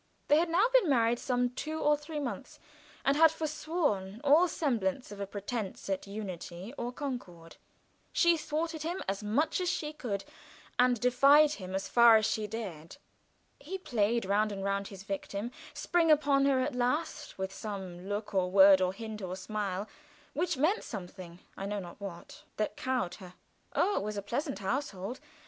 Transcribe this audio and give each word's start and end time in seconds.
They 0.29 0.39
had 0.39 0.49
now 0.49 0.65
been 0.73 0.89
married 0.89 1.19
some 1.19 1.51
two 1.51 1.79
or 1.79 1.95
three 1.95 2.19
months, 2.19 2.59
and 3.05 3.15
had 3.15 3.29
forsworn 3.29 4.19
all 4.23 4.47
semblance 4.47 5.11
of 5.11 5.19
a 5.19 5.27
pretense 5.27 5.87
at 5.91 6.07
unity 6.07 6.73
or 6.75 6.91
concord. 6.91 7.57
She 8.11 8.35
thwarted 8.35 8.81
him 8.81 9.03
as 9.07 9.21
much 9.21 9.61
as 9.61 9.69
she 9.69 9.93
could, 9.93 10.23
and 10.79 10.99
defied 10.99 11.51
him 11.51 11.75
as 11.75 11.87
far 11.87 12.17
as 12.17 12.25
she 12.25 12.47
dared. 12.47 12.97
He 13.59 13.77
played 13.77 14.25
round 14.25 14.51
and 14.51 14.63
round 14.63 14.87
his 14.87 15.03
victim, 15.03 15.51
springing 15.71 16.09
upon 16.09 16.45
her 16.47 16.59
at 16.61 16.73
last, 16.73 17.37
with 17.37 17.53
some 17.53 18.09
look, 18.09 18.33
or 18.33 18.49
word, 18.49 18.81
or 18.81 18.93
hint, 18.93 19.21
or 19.21 19.35
smile, 19.35 19.87
which 20.33 20.57
meant 20.57 20.83
something 20.83 21.41
I 21.55 21.67
know 21.67 21.79
not 21.79 22.01
what 22.01 22.41
that 22.57 22.75
cowed 22.75 23.13
her. 23.21 23.35
Oh, 23.75 23.97
it 23.97 24.01
was 24.01 24.17
a 24.17 24.23
pleasant 24.23 24.57
household! 24.57 25.19